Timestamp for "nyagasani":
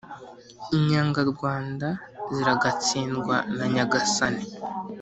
3.73-4.43